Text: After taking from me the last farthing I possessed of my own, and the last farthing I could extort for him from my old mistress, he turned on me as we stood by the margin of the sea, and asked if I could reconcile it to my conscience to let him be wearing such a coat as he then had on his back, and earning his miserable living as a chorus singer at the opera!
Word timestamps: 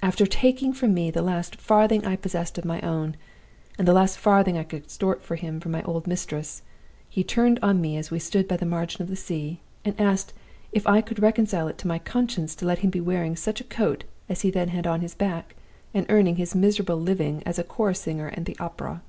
After 0.00 0.24
taking 0.24 0.72
from 0.72 0.94
me 0.94 1.10
the 1.10 1.20
last 1.20 1.56
farthing 1.56 2.06
I 2.06 2.16
possessed 2.16 2.56
of 2.56 2.64
my 2.64 2.80
own, 2.80 3.14
and 3.78 3.86
the 3.86 3.92
last 3.92 4.16
farthing 4.16 4.56
I 4.56 4.62
could 4.62 4.82
extort 4.84 5.22
for 5.22 5.36
him 5.36 5.60
from 5.60 5.70
my 5.72 5.82
old 5.82 6.06
mistress, 6.06 6.62
he 7.10 7.22
turned 7.22 7.58
on 7.62 7.78
me 7.82 7.98
as 7.98 8.10
we 8.10 8.18
stood 8.18 8.48
by 8.48 8.56
the 8.56 8.64
margin 8.64 9.02
of 9.02 9.08
the 9.08 9.16
sea, 9.16 9.60
and 9.84 9.94
asked 10.00 10.32
if 10.72 10.86
I 10.86 11.02
could 11.02 11.20
reconcile 11.20 11.68
it 11.68 11.76
to 11.76 11.88
my 11.88 11.98
conscience 11.98 12.54
to 12.54 12.64
let 12.64 12.78
him 12.78 12.88
be 12.88 13.02
wearing 13.02 13.36
such 13.36 13.60
a 13.60 13.64
coat 13.64 14.04
as 14.30 14.40
he 14.40 14.50
then 14.50 14.68
had 14.68 14.86
on 14.86 15.02
his 15.02 15.14
back, 15.14 15.54
and 15.92 16.06
earning 16.08 16.36
his 16.36 16.54
miserable 16.54 16.96
living 16.96 17.42
as 17.44 17.58
a 17.58 17.62
chorus 17.62 18.00
singer 18.00 18.32
at 18.34 18.46
the 18.46 18.56
opera! 18.58 19.02